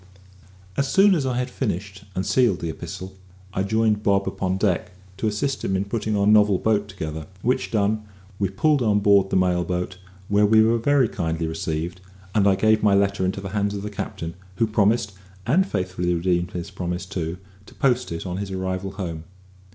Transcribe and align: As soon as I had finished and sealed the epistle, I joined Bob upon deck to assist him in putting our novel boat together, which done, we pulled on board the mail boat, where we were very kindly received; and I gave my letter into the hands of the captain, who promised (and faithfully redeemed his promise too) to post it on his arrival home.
As 0.77 0.87
soon 0.91 1.13
as 1.13 1.27
I 1.27 1.37
had 1.37 1.51
finished 1.51 2.05
and 2.15 2.25
sealed 2.25 2.59
the 2.59 2.71
epistle, 2.71 3.13
I 3.53 3.61
joined 3.61 4.01
Bob 4.01 4.27
upon 4.27 4.57
deck 4.57 4.93
to 5.17 5.27
assist 5.27 5.63
him 5.63 5.75
in 5.75 5.85
putting 5.85 6.17
our 6.17 6.25
novel 6.25 6.57
boat 6.57 6.87
together, 6.87 7.27
which 7.43 7.69
done, 7.69 8.05
we 8.39 8.49
pulled 8.49 8.81
on 8.81 8.97
board 9.01 9.29
the 9.29 9.35
mail 9.35 9.63
boat, 9.63 9.99
where 10.27 10.47
we 10.47 10.63
were 10.63 10.79
very 10.79 11.07
kindly 11.07 11.45
received; 11.45 12.01
and 12.33 12.47
I 12.47 12.55
gave 12.55 12.81
my 12.81 12.95
letter 12.95 13.23
into 13.25 13.41
the 13.41 13.49
hands 13.49 13.75
of 13.75 13.83
the 13.83 13.91
captain, 13.91 14.33
who 14.55 14.65
promised 14.65 15.13
(and 15.45 15.67
faithfully 15.67 16.15
redeemed 16.15 16.49
his 16.53 16.71
promise 16.71 17.05
too) 17.05 17.37
to 17.67 17.75
post 17.75 18.11
it 18.11 18.25
on 18.25 18.37
his 18.37 18.49
arrival 18.49 18.93
home. 18.93 19.25